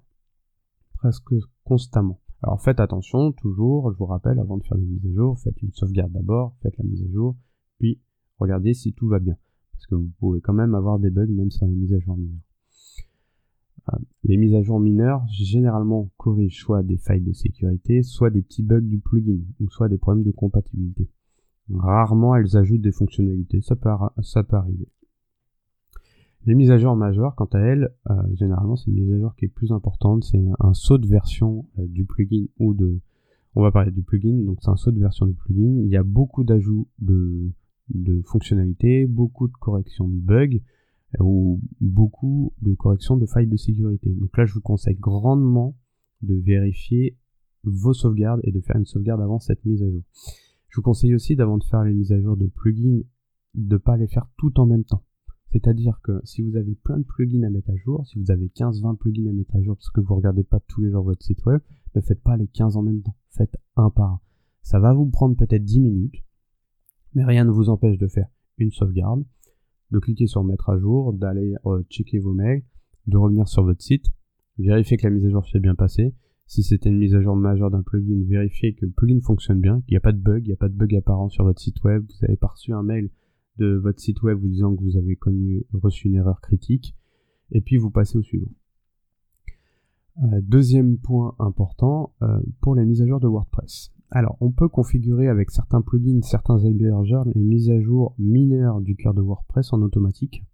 presque 1.04 1.34
constamment. 1.64 2.18
Alors 2.42 2.62
faites 2.62 2.80
attention, 2.80 3.32
toujours, 3.32 3.92
je 3.92 3.98
vous 3.98 4.06
rappelle, 4.06 4.38
avant 4.38 4.56
de 4.56 4.64
faire 4.64 4.78
des 4.78 4.86
mises 4.86 5.06
à 5.06 5.12
jour, 5.12 5.38
faites 5.38 5.60
une 5.60 5.72
sauvegarde 5.72 6.12
d'abord, 6.12 6.56
faites 6.62 6.78
la 6.78 6.84
mise 6.84 7.02
à 7.02 7.12
jour, 7.12 7.36
puis 7.78 8.00
regardez 8.38 8.72
si 8.72 8.94
tout 8.94 9.06
va 9.06 9.18
bien. 9.18 9.36
Parce 9.72 9.86
que 9.86 9.96
vous 9.96 10.10
pouvez 10.18 10.40
quand 10.40 10.54
même 10.54 10.74
avoir 10.74 10.98
des 10.98 11.10
bugs 11.10 11.26
même 11.26 11.50
sans 11.50 11.66
les 11.66 11.74
mises 11.74 11.92
à 11.92 11.98
jour 11.98 12.16
mineures. 12.16 12.40
Euh, 13.92 13.98
les 14.22 14.38
mises 14.38 14.54
à 14.54 14.62
jour 14.62 14.80
mineures, 14.80 15.26
généralement, 15.28 16.08
corrigent 16.16 16.58
soit 16.58 16.82
des 16.82 16.96
failles 16.96 17.20
de 17.20 17.34
sécurité, 17.34 18.02
soit 18.02 18.30
des 18.30 18.40
petits 18.40 18.62
bugs 18.62 18.80
du 18.80 18.98
plugin, 18.98 19.42
ou 19.60 19.68
soit 19.68 19.90
des 19.90 19.98
problèmes 19.98 20.24
de 20.24 20.32
compatibilité. 20.32 21.10
Rarement, 21.70 22.34
elles 22.34 22.56
ajoutent 22.56 22.80
des 22.80 22.92
fonctionnalités, 22.92 23.60
ça 23.60 23.76
peut, 23.76 23.90
ça 24.22 24.42
peut 24.42 24.56
arriver. 24.56 24.88
Les 26.46 26.54
mises 26.54 26.70
à 26.70 26.76
jour 26.76 26.94
majeures, 26.94 27.34
quant 27.36 27.48
à 27.52 27.58
elles, 27.58 27.90
euh, 28.10 28.14
généralement 28.34 28.76
c'est 28.76 28.90
une 28.90 29.00
mise 29.00 29.12
à 29.14 29.18
jour 29.18 29.34
qui 29.34 29.46
est 29.46 29.48
plus 29.48 29.72
importante, 29.72 30.24
c'est 30.24 30.42
un, 30.60 30.74
saut 30.74 30.98
de 30.98 31.06
version 31.06 31.66
euh, 31.78 31.86
du 31.86 32.04
plugin 32.04 32.46
ou 32.58 32.74
de... 32.74 33.00
On 33.54 33.62
va 33.62 33.70
parler 33.70 33.92
du 33.92 34.02
plugin, 34.02 34.42
donc 34.44 34.58
c'est 34.60 34.68
un 34.68 34.76
saut 34.76 34.90
de 34.90 34.98
version 34.98 35.26
du 35.26 35.32
plugin. 35.32 35.80
Il 35.84 35.88
y 35.88 35.96
a 35.96 36.02
beaucoup 36.02 36.44
d'ajouts 36.44 36.88
de, 36.98 37.50
de 37.88 38.20
fonctionnalités, 38.22 39.06
beaucoup 39.06 39.48
de 39.48 39.54
corrections 39.54 40.06
de 40.06 40.16
bugs 40.16 40.60
euh, 41.18 41.24
ou 41.24 41.62
beaucoup 41.80 42.52
de 42.60 42.74
corrections 42.74 43.16
de 43.16 43.24
failles 43.24 43.46
de 43.46 43.56
sécurité. 43.56 44.10
Donc 44.10 44.36
là, 44.36 44.44
je 44.44 44.52
vous 44.52 44.60
conseille 44.60 44.96
grandement 44.96 45.76
de 46.20 46.34
vérifier 46.34 47.16
vos 47.62 47.94
sauvegardes 47.94 48.40
et 48.44 48.52
de 48.52 48.60
faire 48.60 48.76
une 48.76 48.86
sauvegarde 48.86 49.22
avant 49.22 49.38
cette 49.38 49.64
mise 49.64 49.82
à 49.82 49.90
jour. 49.90 50.02
Je 50.68 50.76
vous 50.76 50.82
conseille 50.82 51.14
aussi 51.14 51.36
d'avant 51.36 51.56
de 51.56 51.64
faire 51.64 51.84
les 51.84 51.94
mises 51.94 52.12
à 52.12 52.20
jour 52.20 52.36
de 52.36 52.48
plugins, 52.48 53.00
de 53.54 53.76
pas 53.78 53.96
les 53.96 54.08
faire 54.08 54.28
tout 54.36 54.60
en 54.60 54.66
même 54.66 54.84
temps. 54.84 55.04
C'est-à-dire 55.54 56.00
que 56.02 56.20
si 56.24 56.42
vous 56.42 56.56
avez 56.56 56.74
plein 56.74 56.98
de 56.98 57.04
plugins 57.04 57.44
à 57.44 57.48
mettre 57.48 57.70
à 57.70 57.76
jour, 57.76 58.04
si 58.08 58.18
vous 58.18 58.32
avez 58.32 58.48
15-20 58.48 58.96
plugins 58.96 59.30
à 59.30 59.32
mettre 59.32 59.54
à 59.54 59.62
jour 59.62 59.76
parce 59.76 59.88
que 59.90 60.00
vous 60.00 60.16
regardez 60.16 60.42
pas 60.42 60.58
tous 60.66 60.80
les 60.80 60.90
jours 60.90 61.04
votre 61.04 61.22
site 61.22 61.46
web, 61.46 61.60
ne 61.94 62.00
faites 62.00 62.20
pas 62.22 62.36
les 62.36 62.48
15 62.48 62.76
en 62.76 62.82
même 62.82 63.02
temps. 63.02 63.14
Faites 63.30 63.56
un 63.76 63.88
par 63.88 64.10
un. 64.10 64.20
Ça 64.62 64.80
va 64.80 64.92
vous 64.92 65.06
prendre 65.06 65.36
peut-être 65.36 65.64
10 65.64 65.78
minutes, 65.78 66.24
mais 67.14 67.24
rien 67.24 67.44
ne 67.44 67.52
vous 67.52 67.68
empêche 67.68 67.98
de 67.98 68.08
faire 68.08 68.26
une 68.58 68.72
sauvegarde, 68.72 69.24
de 69.92 69.98
cliquer 70.00 70.26
sur 70.26 70.42
mettre 70.42 70.70
à 70.70 70.76
jour, 70.76 71.12
d'aller 71.12 71.54
euh, 71.66 71.84
checker 71.88 72.18
vos 72.18 72.32
mails, 72.32 72.64
de 73.06 73.16
revenir 73.16 73.46
sur 73.46 73.62
votre 73.62 73.80
site, 73.80 74.06
vérifier 74.58 74.96
que 74.96 75.06
la 75.06 75.10
mise 75.10 75.24
à 75.24 75.30
jour 75.30 75.46
s'est 75.46 75.60
bien 75.60 75.76
passée. 75.76 76.16
Si 76.48 76.64
c'était 76.64 76.88
une 76.88 76.98
mise 76.98 77.14
à 77.14 77.22
jour 77.22 77.36
majeure 77.36 77.70
d'un 77.70 77.82
plugin, 77.82 78.24
vérifiez 78.26 78.74
que 78.74 78.86
le 78.86 78.90
plugin 78.90 79.20
fonctionne 79.20 79.60
bien, 79.60 79.82
qu'il 79.82 79.92
n'y 79.92 79.98
a 79.98 80.00
pas 80.00 80.10
de 80.10 80.18
bug, 80.18 80.42
il 80.44 80.48
n'y 80.48 80.54
a 80.54 80.56
pas 80.56 80.68
de 80.68 80.74
bug 80.74 80.96
apparent 80.96 81.28
sur 81.28 81.44
votre 81.44 81.60
site 81.60 81.80
web, 81.84 82.04
vous 82.08 82.24
avez 82.24 82.36
pas 82.36 82.48
reçu 82.48 82.72
un 82.72 82.82
mail 82.82 83.08
de 83.58 83.74
votre 83.74 84.00
site 84.00 84.22
web 84.22 84.38
vous 84.38 84.48
disant 84.48 84.74
que 84.74 84.82
vous 84.82 84.96
avez 84.96 85.16
connu, 85.16 85.64
reçu 85.72 86.08
une 86.08 86.16
erreur 86.16 86.40
critique, 86.40 86.96
et 87.52 87.60
puis 87.60 87.76
vous 87.76 87.90
passez 87.90 88.18
au 88.18 88.22
suivant. 88.22 88.50
Euh, 90.22 90.40
deuxième 90.42 90.98
point 90.98 91.34
important 91.38 92.12
euh, 92.22 92.38
pour 92.60 92.74
les 92.74 92.84
mises 92.84 93.02
à 93.02 93.06
jour 93.06 93.20
de 93.20 93.26
WordPress. 93.26 93.92
Alors, 94.10 94.36
on 94.40 94.52
peut 94.52 94.68
configurer 94.68 95.28
avec 95.28 95.50
certains 95.50 95.82
plugins, 95.82 96.22
certains 96.22 96.58
hébergeurs, 96.58 97.24
les 97.34 97.42
mises 97.42 97.70
à 97.70 97.80
jour 97.80 98.14
mineures 98.18 98.80
du 98.80 98.94
cœur 98.94 99.12
de 99.12 99.20
WordPress 99.20 99.72
en 99.72 99.82
automatique. 99.82 100.44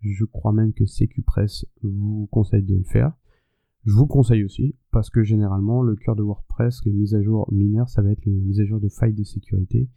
Je 0.00 0.24
crois 0.24 0.52
même 0.52 0.72
que 0.72 0.84
CQPress 0.84 1.66
vous 1.82 2.28
conseille 2.30 2.62
de 2.62 2.76
le 2.76 2.84
faire. 2.84 3.12
Je 3.84 3.92
vous 3.92 4.06
conseille 4.06 4.44
aussi, 4.44 4.76
parce 4.92 5.10
que 5.10 5.24
généralement, 5.24 5.82
le 5.82 5.96
cœur 5.96 6.14
de 6.14 6.22
WordPress, 6.22 6.84
les 6.84 6.92
mises 6.92 7.16
à 7.16 7.22
jour 7.22 7.52
mineures, 7.52 7.88
ça 7.88 8.02
va 8.02 8.12
être 8.12 8.24
les 8.24 8.32
mises 8.32 8.60
à 8.60 8.64
jour 8.64 8.78
de 8.78 8.88
failles 8.88 9.14
de 9.14 9.24
sécurité 9.24 9.88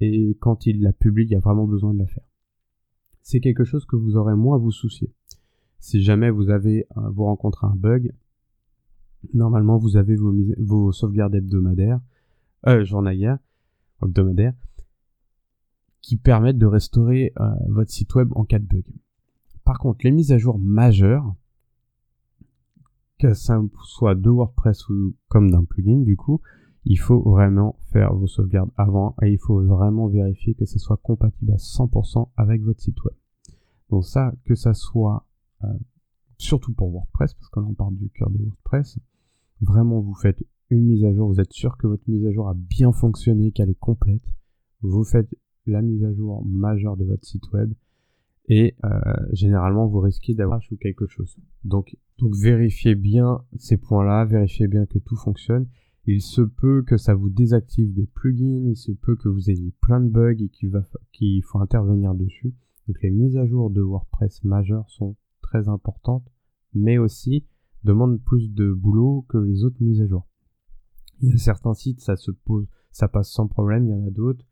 et 0.00 0.36
quand 0.40 0.66
il 0.66 0.82
la 0.82 0.92
publie, 0.92 1.24
il 1.24 1.30
y 1.30 1.36
a 1.36 1.40
vraiment 1.40 1.66
besoin 1.66 1.94
de 1.94 1.98
la 1.98 2.06
faire. 2.06 2.24
C'est 3.22 3.40
quelque 3.40 3.64
chose 3.64 3.86
que 3.86 3.96
vous 3.96 4.16
aurez 4.16 4.34
moins 4.34 4.56
à 4.56 4.58
vous 4.58 4.72
soucier. 4.72 5.12
Si 5.78 6.02
jamais 6.02 6.30
vous 6.30 6.50
avez, 6.50 6.86
euh, 6.96 7.10
vous 7.10 7.24
rencontrez 7.24 7.66
un 7.66 7.76
bug, 7.76 8.12
normalement 9.32 9.78
vous 9.78 9.96
avez 9.96 10.16
vos, 10.16 10.34
vos 10.58 10.92
sauvegardes 10.92 11.34
hebdomadaires, 11.34 12.00
euh, 12.66 12.84
journalières, 12.84 13.38
hebdomadaires, 14.02 14.54
qui 16.02 16.16
permettent 16.16 16.58
de 16.58 16.66
restaurer 16.66 17.32
euh, 17.40 17.50
votre 17.68 17.90
site 17.90 18.14
web 18.14 18.30
en 18.34 18.44
cas 18.44 18.58
de 18.58 18.66
bug. 18.66 18.84
Par 19.64 19.78
contre, 19.78 20.00
les 20.04 20.10
mises 20.10 20.32
à 20.32 20.38
jour 20.38 20.58
majeures, 20.58 21.34
que 23.18 23.32
ça 23.32 23.62
soit 23.84 24.14
de 24.14 24.28
WordPress 24.28 24.88
ou 24.88 25.14
comme 25.28 25.50
d'un 25.50 25.64
plugin 25.64 26.00
du 26.00 26.16
coup, 26.16 26.42
il 26.84 26.98
faut 26.98 27.20
vraiment 27.20 27.76
faire 27.92 28.14
vos 28.14 28.26
sauvegardes 28.26 28.70
avant 28.76 29.14
et 29.22 29.32
il 29.32 29.38
faut 29.38 29.62
vraiment 29.64 30.08
vérifier 30.08 30.54
que 30.54 30.66
ce 30.66 30.78
soit 30.78 30.98
compatible 30.98 31.52
à 31.52 31.56
100% 31.56 32.28
avec 32.36 32.62
votre 32.62 32.80
site 32.80 33.02
web. 33.04 33.14
Donc 33.90 34.04
ça, 34.04 34.34
que 34.44 34.54
ça 34.54 34.74
soit 34.74 35.26
euh, 35.64 35.68
surtout 36.36 36.72
pour 36.74 36.90
WordPress, 36.90 37.34
parce 37.34 37.48
que 37.48 37.60
là 37.60 37.66
on 37.68 37.74
parle 37.74 37.96
du 37.96 38.10
cœur 38.10 38.30
de 38.30 38.38
WordPress, 38.38 38.98
vraiment 39.60 40.00
vous 40.00 40.14
faites 40.14 40.44
une 40.70 40.84
mise 40.84 41.04
à 41.04 41.12
jour, 41.12 41.28
vous 41.28 41.40
êtes 41.40 41.52
sûr 41.52 41.76
que 41.76 41.86
votre 41.86 42.04
mise 42.08 42.26
à 42.26 42.32
jour 42.32 42.48
a 42.48 42.54
bien 42.54 42.92
fonctionné, 42.92 43.52
qu'elle 43.52 43.70
est 43.70 43.78
complète, 43.78 44.22
vous 44.82 45.04
faites 45.04 45.28
la 45.66 45.80
mise 45.80 46.04
à 46.04 46.12
jour 46.12 46.44
majeure 46.44 46.96
de 46.96 47.04
votre 47.04 47.24
site 47.24 47.50
web 47.52 47.72
et 48.48 48.74
euh, 48.84 48.90
généralement 49.32 49.86
vous 49.86 50.00
risquez 50.00 50.34
d'avoir 50.34 50.60
ou 50.70 50.76
quelque 50.76 51.06
chose. 51.06 51.38
Donc, 51.64 51.96
donc 52.18 52.34
vérifiez 52.34 52.94
bien 52.94 53.42
ces 53.56 53.76
points-là, 53.76 54.24
vérifiez 54.26 54.68
bien 54.68 54.84
que 54.86 54.98
tout 54.98 55.16
fonctionne. 55.16 55.66
Il 56.06 56.20
se 56.20 56.42
peut 56.42 56.82
que 56.82 56.96
ça 56.96 57.14
vous 57.14 57.30
désactive 57.30 57.92
des 57.94 58.06
plugins, 58.06 58.68
il 58.68 58.76
se 58.76 58.92
peut 58.92 59.16
que 59.16 59.28
vous 59.28 59.50
ayez 59.50 59.72
plein 59.80 60.00
de 60.00 60.08
bugs 60.08 60.36
et 60.38 60.50
qu'il 61.12 61.42
faut 61.42 61.58
intervenir 61.58 62.14
dessus. 62.14 62.54
Donc 62.86 63.02
les 63.02 63.10
mises 63.10 63.36
à 63.36 63.46
jour 63.46 63.70
de 63.70 63.80
WordPress 63.80 64.44
majeures 64.44 64.88
sont 64.90 65.16
très 65.40 65.68
importantes, 65.68 66.30
mais 66.74 66.98
aussi 66.98 67.46
demandent 67.84 68.20
plus 68.22 68.52
de 68.52 68.72
boulot 68.72 69.24
que 69.28 69.38
les 69.38 69.64
autres 69.64 69.82
mises 69.82 70.02
à 70.02 70.06
jour. 70.06 70.26
Il 71.20 71.30
y 71.30 71.32
a 71.32 71.38
certains 71.38 71.74
sites, 71.74 72.00
ça 72.00 73.08
passe 73.08 73.30
sans 73.30 73.46
problème, 73.46 73.86
il 73.86 73.90
y 73.90 73.94
en 73.94 74.06
a 74.06 74.10
d'autres, 74.10 74.44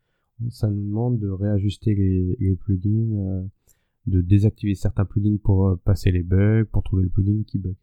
ça 0.49 0.69
nous 0.69 0.83
demande 0.83 1.19
de 1.19 1.29
réajuster 1.29 1.93
les, 1.93 2.55
plugins. 2.55 3.15
Euh, 3.15 3.43
de 4.05 4.21
désactiver 4.21 4.75
certains 4.75 5.05
plugins 5.05 5.37
pour 5.41 5.67
euh, 5.67 5.75
passer 5.83 6.11
les 6.11 6.23
bugs, 6.23 6.65
pour 6.71 6.83
trouver 6.83 7.03
le 7.03 7.09
plugin 7.09 7.43
qui 7.45 7.57
bug. 7.57 7.75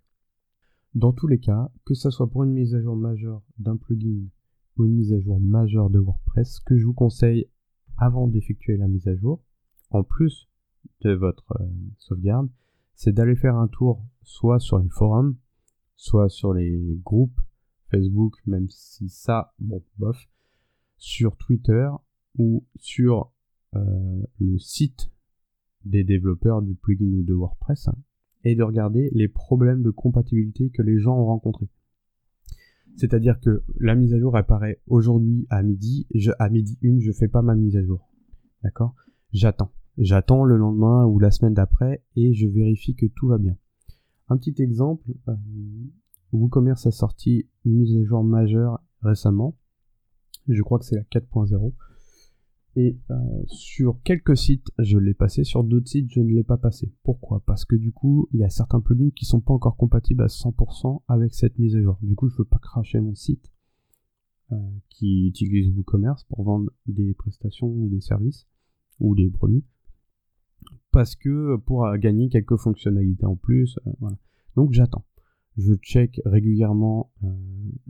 Dans 0.94 1.12
tous 1.12 1.28
les 1.28 1.38
cas, 1.38 1.70
que 1.84 1.94
ce 1.94 2.10
soit 2.10 2.28
pour 2.28 2.42
une 2.42 2.52
mise 2.52 2.74
à 2.74 2.82
jour 2.82 2.96
majeure 2.96 3.42
d'un 3.58 3.76
plugin 3.76 4.26
ou 4.76 4.84
une 4.84 4.96
mise 4.96 5.12
à 5.12 5.20
jour 5.20 5.40
majeure 5.40 5.88
de 5.88 6.00
WordPress, 6.00 6.58
que 6.60 6.76
je 6.76 6.84
vous 6.84 6.94
conseille 6.94 7.48
avant 7.96 8.26
d'effectuer 8.26 8.76
la 8.76 8.88
mise 8.88 9.06
à 9.06 9.14
jour, 9.14 9.40
en 9.90 10.02
plus 10.02 10.48
de 11.02 11.12
votre 11.12 11.52
euh, 11.60 11.68
sauvegarde, 11.98 12.48
c'est 12.94 13.12
d'aller 13.12 13.36
faire 13.36 13.56
un 13.56 13.68
tour 13.68 14.04
soit 14.22 14.58
sur 14.58 14.78
les 14.78 14.88
forums, 14.88 15.36
soit 15.94 16.28
sur 16.28 16.52
les 16.54 16.98
groupes 17.04 17.40
Facebook, 17.90 18.36
même 18.46 18.68
si 18.68 19.08
ça, 19.08 19.54
bon, 19.60 19.84
bof, 19.98 20.28
sur 20.96 21.36
Twitter 21.36 21.88
ou 22.36 22.64
sur 22.76 23.32
euh, 23.76 24.22
le 24.40 24.58
site 24.58 25.10
des 25.84 26.02
développeurs 26.02 26.62
du 26.62 26.74
plugin 26.74 27.12
ou 27.18 27.22
de 27.22 27.32
WordPress 27.32 27.88
et 28.44 28.54
de 28.54 28.62
regarder 28.62 29.10
les 29.12 29.28
problèmes 29.28 29.82
de 29.82 29.90
compatibilité 29.90 30.70
que 30.70 30.82
les 30.82 30.98
gens 30.98 31.16
ont 31.16 31.26
rencontrés. 31.26 31.68
C'est-à-dire 32.96 33.40
que 33.40 33.62
la 33.78 33.94
mise 33.94 34.12
à 34.14 34.18
jour 34.18 34.36
apparaît 34.36 34.80
aujourd'hui 34.86 35.46
à 35.48 35.62
midi, 35.62 36.06
à 36.38 36.48
midi 36.48 36.78
une, 36.82 37.00
je 37.00 37.12
fais 37.12 37.28
pas 37.28 37.42
ma 37.42 37.54
mise 37.54 37.76
à 37.76 37.82
jour. 37.82 38.10
D'accord? 38.62 38.94
J'attends. 39.32 39.72
J'attends 39.96 40.44
le 40.44 40.56
lendemain 40.56 41.06
ou 41.06 41.18
la 41.18 41.30
semaine 41.30 41.54
d'après 41.54 42.02
et 42.16 42.34
je 42.34 42.46
vérifie 42.46 42.94
que 42.94 43.06
tout 43.06 43.28
va 43.28 43.38
bien. 43.38 43.56
Un 44.28 44.36
petit 44.36 44.54
exemple, 44.62 45.04
euh, 45.28 45.34
WooCommerce 46.32 46.86
a 46.86 46.90
sorti 46.90 47.48
une 47.64 47.78
mise 47.78 47.96
à 47.96 48.04
jour 48.04 48.22
majeure 48.22 48.80
récemment. 49.02 49.56
Je 50.48 50.62
crois 50.62 50.78
que 50.78 50.84
c'est 50.84 50.96
la 50.96 51.02
4.0. 51.02 51.72
Et 52.76 52.96
euh, 53.10 53.16
sur 53.46 54.00
quelques 54.04 54.36
sites, 54.36 54.70
je 54.78 54.96
l'ai 54.98 55.14
passé, 55.14 55.42
sur 55.42 55.64
d'autres 55.64 55.88
sites, 55.88 56.10
je 56.10 56.20
ne 56.20 56.32
l'ai 56.32 56.44
pas 56.44 56.56
passé. 56.56 56.92
Pourquoi? 57.02 57.42
Parce 57.44 57.64
que 57.64 57.74
du 57.74 57.92
coup, 57.92 58.28
il 58.32 58.40
y 58.40 58.44
a 58.44 58.50
certains 58.50 58.80
plugins 58.80 59.10
qui 59.10 59.24
sont 59.24 59.40
pas 59.40 59.52
encore 59.52 59.76
compatibles 59.76 60.22
à 60.22 60.28
100% 60.28 61.02
avec 61.08 61.34
cette 61.34 61.58
mise 61.58 61.74
à 61.74 61.82
jour. 61.82 61.98
Du 62.02 62.14
coup, 62.14 62.28
je 62.28 62.36
veux 62.36 62.44
pas 62.44 62.58
cracher 62.58 63.00
mon 63.00 63.14
site 63.14 63.50
euh, 64.52 64.56
qui 64.88 65.26
utilise 65.26 65.74
WooCommerce 65.74 66.24
pour 66.24 66.44
vendre 66.44 66.70
des 66.86 67.12
prestations 67.14 67.66
ou 67.66 67.88
des 67.88 68.00
services 68.00 68.46
ou 69.00 69.16
des 69.16 69.30
produits. 69.30 69.64
Parce 70.92 71.16
que 71.16 71.56
pour 71.56 71.88
gagner 71.98 72.28
quelques 72.28 72.56
fonctionnalités 72.56 73.26
en 73.26 73.36
plus, 73.36 73.78
euh, 73.86 73.92
voilà. 73.98 74.16
Donc 74.54 74.72
j'attends. 74.72 75.04
Je 75.56 75.74
check 75.74 76.20
régulièrement 76.24 77.12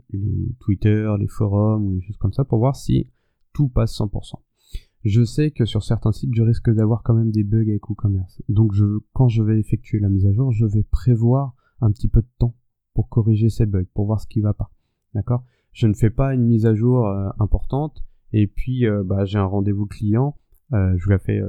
les 0.09 0.55
Twitter, 0.59 1.13
les 1.19 1.27
forums 1.27 1.85
ou 1.85 1.93
les 1.93 2.01
choses 2.01 2.17
comme 2.17 2.33
ça 2.33 2.43
pour 2.43 2.57
voir 2.57 2.75
si 2.75 3.07
tout 3.53 3.69
passe 3.69 3.97
100% 3.97 4.39
je 5.03 5.23
sais 5.23 5.51
que 5.51 5.65
sur 5.65 5.83
certains 5.83 6.11
sites, 6.11 6.33
je 6.35 6.43
risque 6.43 6.69
d'avoir 6.69 7.01
quand 7.03 7.13
même 7.13 7.31
des 7.31 7.43
bugs 7.43 7.67
avec 7.67 7.89
WooCommerce. 7.89 8.41
Donc 8.49 8.73
je, 8.73 8.85
quand 9.13 9.29
je 9.29 9.41
vais 9.41 9.59
effectuer 9.59 9.99
la 9.99 10.09
mise 10.09 10.27
à 10.27 10.31
jour, 10.31 10.51
je 10.51 10.65
vais 10.65 10.83
prévoir 10.83 11.55
un 11.81 11.91
petit 11.91 12.07
peu 12.07 12.21
de 12.21 12.29
temps 12.37 12.55
pour 12.93 13.09
corriger 13.09 13.49
ces 13.49 13.65
bugs, 13.65 13.85
pour 13.93 14.05
voir 14.05 14.19
ce 14.19 14.27
qui 14.27 14.41
va 14.41 14.53
pas. 14.53 14.69
D'accord? 15.15 15.43
Je 15.73 15.87
ne 15.87 15.93
fais 15.93 16.09
pas 16.09 16.33
une 16.33 16.45
mise 16.45 16.65
à 16.65 16.75
jour 16.75 17.07
euh, 17.07 17.29
importante 17.39 18.03
et 18.33 18.45
puis 18.45 18.85
euh, 18.85 19.03
bah, 19.03 19.25
j'ai 19.25 19.39
un 19.39 19.45
rendez-vous 19.45 19.85
client, 19.85 20.37
euh, 20.73 20.93
je 20.97 21.09
la 21.09 21.17
fais, 21.17 21.41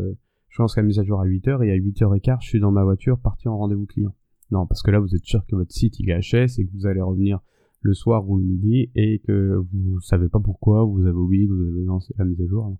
je 0.49 0.63
lance 0.63 0.77
la 0.77 0.83
mise 0.83 0.99
à 0.99 1.05
jour 1.05 1.21
à 1.21 1.27
8h 1.27 1.63
et 1.65 1.73
à 1.73 1.77
8h15, 1.77 2.39
je 2.41 2.49
suis 2.49 2.61
dans 2.61 2.73
ma 2.73 2.85
voiture 2.85 3.19
parti 3.19 3.49
en 3.49 3.59
rendez-vous 3.59 3.87
client. 3.87 4.15
Non, 4.51 4.67
parce 4.67 4.83
que 4.83 4.91
là 4.91 4.99
vous 4.99 5.15
êtes 5.15 5.25
sûr 5.25 5.45
que 5.47 5.57
votre 5.57 5.73
site 5.73 5.99
il 6.01 6.11
est 6.11 6.21
HS 6.21 6.59
et 6.59 6.67
que 6.67 6.73
vous 6.73 6.87
allez 6.87 7.01
revenir 7.01 7.41
le 7.81 7.95
soir 7.95 8.29
ou 8.29 8.39
le 8.39 8.45
midi 8.45 8.91
et 8.95 9.19
que 9.21 9.57
vous 9.73 10.01
savez 10.01 10.29
pas 10.29 10.41
pourquoi, 10.41 10.85
vous 10.85 11.07
avez 11.07 11.17
oublié 11.17 11.47
que 11.49 11.53
vous 11.53 11.63
avez 11.63 11.85
lancé 11.85 12.15
la 12.17 12.25
mise 12.25 12.41
à 12.41 12.47
jour 12.47 12.77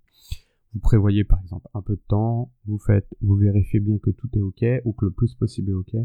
vous 0.73 0.79
prévoyez 0.79 1.23
par 1.23 1.39
exemple 1.41 1.67
un 1.73 1.81
peu 1.81 1.95
de 1.95 2.01
temps, 2.07 2.51
vous 2.65 2.79
faites, 2.79 3.07
vous 3.21 3.35
vérifiez 3.35 3.79
bien 3.79 3.97
que 3.99 4.09
tout 4.09 4.29
est 4.33 4.41
ok 4.41 4.65
ou 4.85 4.93
que 4.93 5.05
le 5.05 5.11
plus 5.11 5.35
possible 5.35 5.71
est 5.71 5.73
ok, 5.73 5.95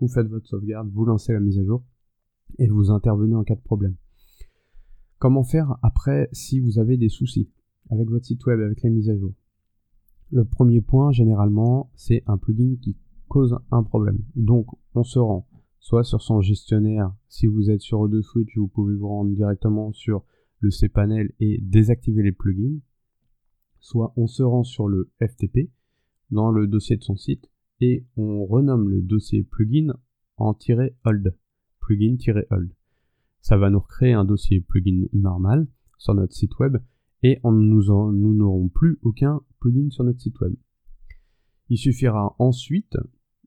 vous 0.00 0.08
faites 0.08 0.26
votre 0.26 0.46
sauvegarde, 0.46 0.90
vous 0.92 1.04
lancez 1.04 1.32
la 1.32 1.40
mise 1.40 1.58
à 1.58 1.64
jour 1.64 1.82
et 2.58 2.68
vous 2.68 2.90
intervenez 2.90 3.34
en 3.34 3.44
cas 3.44 3.54
de 3.54 3.60
problème. 3.60 3.94
Comment 5.18 5.44
faire 5.44 5.78
après 5.82 6.28
si 6.32 6.60
vous 6.60 6.78
avez 6.78 6.96
des 6.96 7.08
soucis 7.08 7.48
avec 7.90 8.08
votre 8.08 8.26
site 8.26 8.44
web, 8.46 8.60
avec 8.60 8.82
les 8.82 8.90
mises 8.90 9.10
à 9.10 9.16
jour? 9.16 9.32
Le 10.32 10.44
premier 10.44 10.80
point 10.80 11.12
généralement 11.12 11.90
c'est 11.94 12.22
un 12.26 12.36
plugin 12.36 12.76
qui 12.82 12.96
cause 13.28 13.56
un 13.70 13.82
problème. 13.82 14.18
Donc 14.34 14.66
on 14.94 15.04
se 15.04 15.18
rend 15.18 15.46
soit 15.78 16.02
sur 16.02 16.20
son 16.20 16.40
gestionnaire, 16.40 17.14
si 17.28 17.46
vous 17.46 17.70
êtes 17.70 17.80
sur 17.80 18.00
O2 18.08 18.20
Switch, 18.22 18.58
vous 18.58 18.66
pouvez 18.66 18.96
vous 18.96 19.06
rendre 19.06 19.32
directement 19.32 19.92
sur 19.92 20.24
le 20.58 20.70
cPanel 20.70 21.32
et 21.38 21.60
désactiver 21.62 22.24
les 22.24 22.32
plugins 22.32 22.80
soit 23.80 24.12
on 24.16 24.26
se 24.26 24.42
rend 24.42 24.64
sur 24.64 24.88
le 24.88 25.10
FTP 25.20 25.70
dans 26.30 26.50
le 26.50 26.66
dossier 26.66 26.96
de 26.96 27.02
son 27.02 27.16
site 27.16 27.50
et 27.80 28.04
on 28.16 28.44
renomme 28.44 28.88
le 28.88 29.02
dossier 29.02 29.44
plugin 29.44 29.94
en 30.36 30.52
"-hold", 31.04 31.34
plugin-hold. 31.80 32.72
Ça 33.40 33.56
va 33.56 33.70
nous 33.70 33.78
recréer 33.78 34.12
un 34.12 34.24
dossier 34.24 34.60
plugin 34.60 35.06
normal 35.12 35.68
sur 35.98 36.14
notre 36.14 36.34
site 36.34 36.58
web 36.58 36.78
et 37.22 37.38
on 37.42 37.52
nous, 37.52 37.84
n'aurons 38.12 38.68
plus 38.68 38.98
aucun 39.02 39.40
plugin 39.60 39.90
sur 39.90 40.04
notre 40.04 40.20
site 40.20 40.38
web. 40.40 40.54
Il 41.68 41.78
suffira 41.78 42.34
ensuite 42.38 42.96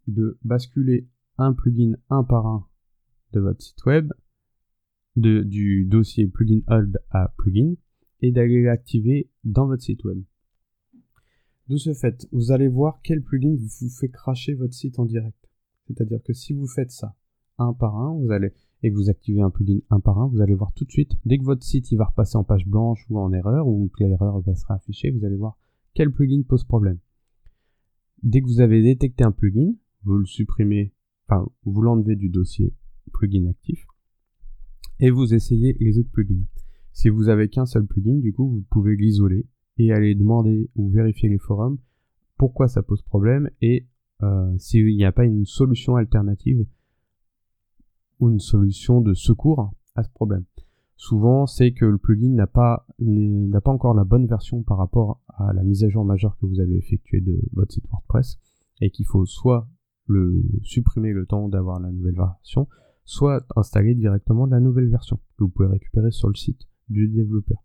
de 0.08 0.38
basculer 0.44 1.08
un 1.38 1.54
plugin 1.54 1.94
un 2.10 2.24
par 2.24 2.48
un 2.48 2.68
de 3.34 3.40
votre 3.40 3.62
site 3.62 3.86
web 3.86 4.12
du 5.16 5.86
dossier 5.86 6.28
plugin 6.28 6.62
hold 6.68 6.98
à 7.10 7.34
plugin 7.38 7.76
et 8.22 8.32
d'aller 8.32 8.64
l'activer 8.64 9.30
dans 9.44 9.68
votre 9.68 9.84
site 9.84 10.04
web. 10.04 10.22
De 11.68 11.78
ce 11.78 11.94
fait, 11.94 12.28
vous 12.32 12.52
allez 12.52 12.68
voir 12.68 13.00
quel 13.04 13.22
plugin 13.22 13.56
vous 13.56 13.90
fait 13.90 14.10
cracher 14.10 14.54
votre 14.54 14.74
site 14.74 14.98
en 15.00 15.06
direct. 15.06 15.38
C'est-à-dire 15.88 16.22
que 16.24 16.34
si 16.34 16.54
vous 16.54 16.68
faites 16.68 16.92
ça 16.92 17.16
un 17.58 17.74
par 17.74 17.96
un, 17.96 18.14
vous 18.14 18.32
allez 18.32 18.54
et 18.82 18.92
que 18.92 18.96
vous 18.96 19.10
activez 19.10 19.42
un 19.42 19.50
plugin 19.50 19.80
un 19.90 20.00
par 20.00 20.20
un, 20.20 20.28
vous 20.28 20.42
allez 20.42 20.54
voir 20.54 20.72
tout 20.74 20.86
de 20.86 20.92
suite, 20.92 21.12
dès 21.26 21.38
que 21.38 21.44
votre 21.44 21.64
site 21.64 21.92
va 21.94 22.06
repasser 22.06 22.38
en 22.38 22.44
page 22.44 22.66
blanche 22.66 23.06
ou 23.10 23.20
en 23.20 23.34
erreur, 23.34 23.68
ou 23.68 23.90
que 23.90 24.04
l'erreur 24.04 24.40
va 24.40 24.56
se 24.56 24.66
réafficher, 24.66 25.12
vous 25.12 25.26
allez 25.26 25.36
voir 25.36 25.58
quel 25.94 26.12
plugin 26.12 26.42
pose 26.48 26.64
problème. 26.64 27.00
Dès 28.24 28.42
que 28.42 28.48
vous 28.48 28.62
avez 28.62 28.82
détecté 28.82 29.24
un 29.24 29.32
plugin, 29.32 29.74
vous 30.04 30.18
le 30.18 30.26
supprimez, 30.26 30.94
enfin 31.28 31.48
vous 31.64 31.82
l'enlevez 31.82 32.16
du 32.16 32.30
dossier 32.30 32.74
plugin 33.12 33.48
actif, 33.50 33.86
et 35.00 35.10
vous 35.10 35.34
essayez 35.34 35.76
les 35.80 36.00
autres 36.00 36.12
plugins. 36.12 36.44
Si 37.00 37.08
vous 37.08 37.29
avez 37.29 37.48
qu'un 37.48 37.65
seul 37.65 37.86
plugin, 37.86 38.18
du 38.18 38.34
coup, 38.34 38.50
vous 38.50 38.65
pouvez 38.70 38.94
l'isoler 38.98 39.46
et 39.77 39.94
aller 39.94 40.15
demander 40.15 40.70
ou 40.75 40.89
vérifier 40.89 41.29
les 41.29 41.38
forums 41.38 41.77
pourquoi 42.38 42.68
ça 42.68 42.84
pose 42.84 43.01
problème 43.03 43.50
et 43.62 43.88
euh, 44.22 44.53
s'il 44.58 44.98
n'y 44.98 45.06
a 45.06 45.13
pas 45.13 45.24
une 45.24 45.46
solution 45.46 45.96
alternative 45.96 46.65
ou 48.20 48.29
une 48.29 48.41
solution 48.41 49.00
de 49.00 49.13
secours 49.13 49.74
à 49.96 50.03
ce 50.03 50.10
problème. 50.10 50.44
Souvent, 50.98 51.46
c'est 51.46 51.72
que 51.72 51.86
le 51.86 51.98
plugin 51.98 52.34
n'a 52.34 52.48
pas, 52.48 52.86
n'a 53.00 53.62
pas 53.62 53.72
encore 53.72 53.94
la 53.94 54.03
bonne 54.03 54.27
version 54.27 54.62
par 54.62 54.77
rapport 54.77 55.22
à 55.29 55.53
la 55.53 55.63
mise 55.63 55.86
à 55.86 55.89
jour 55.89 56.03
majeure 56.03 56.38
que 56.38 56.48
vous 56.48 56.60
avez 56.60 56.75
effectuée 56.75 57.22
de 57.22 57.39
votre 57.53 57.72
site 57.72 57.88
WordPress 57.89 58.39
et 58.82 58.89
qu'il 58.89 59.06
faut 59.06 59.25
soit 59.25 59.70
le 60.08 60.44
supprimer 60.63 61.13
le 61.13 61.25
temps 61.25 61.48
d'avoir 61.48 61.79
la 61.79 61.94
nouvelle 61.94 62.18
version, 62.18 62.68
soit 63.06 63.46
installer 63.56 63.96
directement 63.96 64.48
la 64.48 64.60
nouvelle 64.60 64.89
version 64.89 65.15
que 65.38 65.46
vous 65.46 65.50
pouvez 65.50 65.70
récupérer 65.70 66.12
sur 66.12 66.27
le 66.27 66.36
site 66.36 66.69
du 66.89 67.08
développeur. 67.08 67.63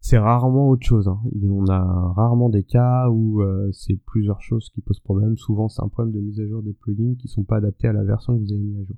C'est 0.00 0.18
rarement 0.18 0.68
autre 0.68 0.86
chose. 0.86 1.08
Hein. 1.08 1.18
On 1.42 1.66
a 1.66 2.12
rarement 2.12 2.50
des 2.50 2.62
cas 2.62 3.08
où 3.08 3.40
euh, 3.40 3.70
c'est 3.72 3.96
plusieurs 3.96 4.42
choses 4.42 4.68
qui 4.68 4.82
posent 4.82 5.00
problème. 5.00 5.36
Souvent, 5.38 5.70
c'est 5.70 5.82
un 5.82 5.88
problème 5.88 6.14
de 6.14 6.20
mise 6.20 6.40
à 6.40 6.46
jour 6.46 6.62
des 6.62 6.74
plugins 6.74 7.14
qui 7.18 7.26
sont 7.26 7.44
pas 7.44 7.56
adaptés 7.56 7.88
à 7.88 7.94
la 7.94 8.04
version 8.04 8.36
que 8.36 8.42
vous 8.42 8.52
avez 8.52 8.60
mis 8.60 8.76
à 8.82 8.84
jour. 8.84 8.96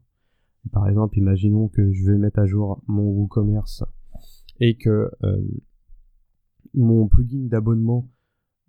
Par 0.73 0.89
exemple, 0.89 1.17
imaginons 1.17 1.69
que 1.69 1.93
je 1.93 2.11
vais 2.11 2.19
mettre 2.19 2.41
à 2.41 2.47
jour 2.47 2.83
mon 2.89 3.05
WooCommerce 3.05 3.85
et 4.59 4.77
que 4.77 5.09
euh, 5.23 5.41
mon 6.75 7.07
plugin 7.07 7.47
d'abonnement 7.47 8.11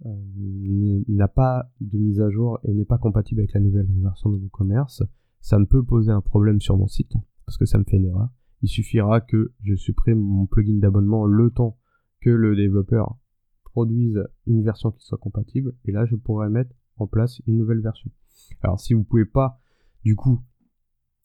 euh, 0.05 1.03
n'a 1.07 1.27
pas 1.27 1.71
de 1.81 1.97
mise 1.97 2.21
à 2.21 2.29
jour 2.29 2.59
et 2.63 2.71
n'est 2.71 2.85
pas 2.85 2.99
compatible 2.99 3.41
avec 3.41 3.53
la 3.53 3.61
nouvelle 3.61 3.87
version 3.99 4.29
de 4.29 4.37
WooCommerce, 4.37 5.01
ça 5.41 5.57
me 5.57 5.65
peut 5.65 5.83
poser 5.83 6.11
un 6.11 6.21
problème 6.21 6.61
sur 6.61 6.77
mon 6.77 6.87
site 6.87 7.13
parce 7.47 7.57
que 7.57 7.65
ça 7.65 7.79
me 7.79 7.83
fait 7.83 7.97
une 7.97 8.05
erreur 8.05 8.29
il 8.67 8.69
suffira 8.69 9.21
que 9.21 9.53
je 9.63 9.75
supprime 9.75 10.19
mon 10.19 10.45
plugin 10.45 10.75
d'abonnement 10.75 11.25
le 11.25 11.49
temps 11.51 11.77
que 12.19 12.29
le 12.29 12.53
développeur 12.53 13.17
produise 13.63 14.21
une 14.45 14.61
version 14.61 14.91
qui 14.91 15.05
soit 15.05 15.17
compatible. 15.17 15.73
Et 15.85 15.93
là, 15.93 16.05
je 16.05 16.17
pourrais 16.17 16.49
mettre 16.49 16.75
en 16.97 17.07
place 17.07 17.41
une 17.47 17.57
nouvelle 17.57 17.79
version. 17.79 18.11
Alors 18.59 18.81
si 18.81 18.93
vous 18.93 19.05
pouvez 19.05 19.23
pas, 19.23 19.61
du 20.03 20.17
coup, 20.17 20.41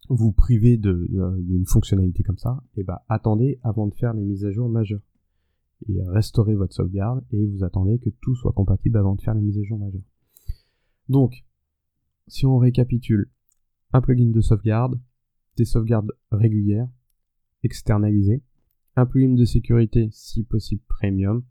vous 0.08 0.30
priver 0.30 0.76
d'une 0.76 1.66
fonctionnalité 1.66 2.22
comme 2.22 2.38
ça, 2.38 2.62
et 2.76 2.82
eh 2.82 2.84
ben 2.84 2.99
attendez 3.08 3.58
avant 3.64 3.88
de 3.88 3.94
faire 3.94 4.14
les 4.14 4.22
mises 4.22 4.44
à 4.44 4.52
jour 4.52 4.68
majeures. 4.68 5.02
Et 5.88 6.00
restaurez 6.00 6.54
votre 6.54 6.75
sauvegarde 6.75 7.25
et 7.32 7.44
vous 7.44 7.64
attendez 7.64 7.99
que 7.99 8.11
tout 8.20 8.37
soit 8.37 8.52
compatible 8.52 8.99
avant 8.99 9.16
de 9.16 9.20
faire 9.20 9.34
les 9.34 9.42
mises 9.42 9.58
à 9.58 9.64
jour 9.64 9.80
majeures. 9.80 10.00
Donc, 11.08 11.44
si 12.28 12.46
on 12.46 12.58
récapitule, 12.58 13.32
un 13.92 14.00
plugin 14.00 14.30
de 14.30 14.40
sauvegarde, 14.40 15.00
des 15.56 15.64
sauvegardes 15.64 16.12
régulières, 16.30 16.88
externalisées, 17.62 18.42
un 18.97 19.07
plugin 19.07 19.35
de 19.35 19.45
sécurité 19.45 20.09
si 20.11 20.45
possible 20.45 20.83
premium, 20.88 21.45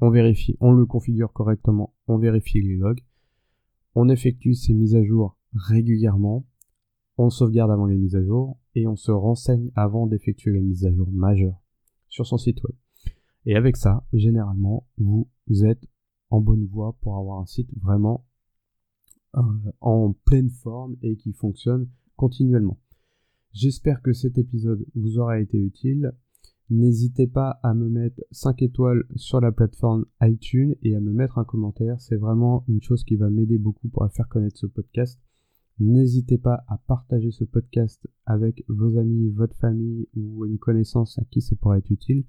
on 0.00 0.10
vérifie, 0.10 0.56
on 0.60 0.72
le 0.72 0.84
configure 0.84 1.32
correctement, 1.32 1.94
on 2.06 2.18
vérifie 2.18 2.60
les 2.60 2.76
logs, 2.76 3.02
on 3.94 4.08
effectue 4.08 4.54
ces 4.54 4.74
mises 4.74 4.94
à 4.94 5.02
jour 5.02 5.36
régulièrement, 5.54 6.46
on 7.18 7.30
sauvegarde 7.30 7.70
avant 7.70 7.86
les 7.86 7.96
mises 7.96 8.16
à 8.16 8.22
jour 8.22 8.58
et 8.74 8.86
on 8.86 8.96
se 8.96 9.10
renseigne 9.10 9.70
avant 9.74 10.06
d'effectuer 10.06 10.52
les 10.52 10.60
mises 10.60 10.84
à 10.84 10.92
jour 10.92 11.10
majeures 11.10 11.62
sur 12.08 12.26
son 12.26 12.36
site 12.36 12.62
web. 12.62 12.76
Et 13.46 13.56
avec 13.56 13.76
ça, 13.76 14.06
généralement, 14.12 14.86
vous 14.98 15.28
êtes 15.64 15.86
en 16.30 16.40
bonne 16.40 16.66
voie 16.66 16.96
pour 17.00 17.16
avoir 17.16 17.40
un 17.40 17.46
site 17.46 17.70
vraiment 17.80 18.26
euh, 19.36 19.42
en 19.80 20.12
pleine 20.12 20.50
forme 20.50 20.96
et 21.02 21.16
qui 21.16 21.32
fonctionne 21.32 21.88
continuellement. 22.16 22.78
J'espère 23.58 24.02
que 24.02 24.12
cet 24.12 24.36
épisode 24.36 24.84
vous 24.94 25.18
aura 25.18 25.40
été 25.40 25.56
utile. 25.56 26.12
N'hésitez 26.68 27.26
pas 27.26 27.58
à 27.62 27.72
me 27.72 27.88
mettre 27.88 28.20
5 28.30 28.60
étoiles 28.60 29.04
sur 29.14 29.40
la 29.40 29.50
plateforme 29.50 30.04
iTunes 30.20 30.74
et 30.82 30.94
à 30.94 31.00
me 31.00 31.10
mettre 31.10 31.38
un 31.38 31.46
commentaire. 31.46 31.98
C'est 31.98 32.18
vraiment 32.18 32.66
une 32.68 32.82
chose 32.82 33.02
qui 33.02 33.16
va 33.16 33.30
m'aider 33.30 33.56
beaucoup 33.56 33.88
pour 33.88 34.06
faire 34.12 34.28
connaître 34.28 34.58
ce 34.58 34.66
podcast. 34.66 35.18
N'hésitez 35.78 36.36
pas 36.36 36.64
à 36.68 36.76
partager 36.76 37.30
ce 37.30 37.44
podcast 37.44 38.06
avec 38.26 38.62
vos 38.68 38.98
amis, 38.98 39.30
votre 39.30 39.56
famille 39.56 40.06
ou 40.14 40.44
une 40.44 40.58
connaissance 40.58 41.18
à 41.18 41.24
qui 41.24 41.40
ça 41.40 41.56
pourrait 41.56 41.78
être 41.78 41.90
utile. 41.90 42.24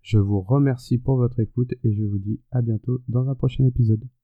Je 0.00 0.16
vous 0.16 0.40
remercie 0.40 0.96
pour 0.96 1.16
votre 1.16 1.40
écoute 1.40 1.74
et 1.84 1.92
je 1.92 2.04
vous 2.04 2.18
dis 2.18 2.40
à 2.52 2.62
bientôt 2.62 3.02
dans 3.06 3.28
un 3.28 3.34
prochain 3.34 3.66
épisode. 3.66 4.08